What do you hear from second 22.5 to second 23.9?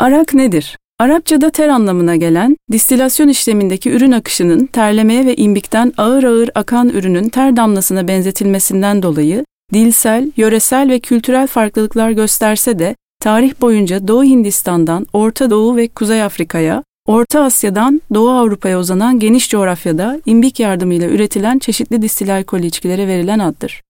içkilere verilen addır.